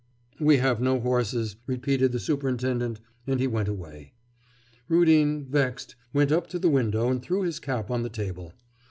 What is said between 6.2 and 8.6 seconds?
up to the window and threw his cap on the table.